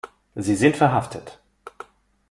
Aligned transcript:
Sie 0.33 0.55
sind 0.55 0.77
verhaftet. 0.77 1.37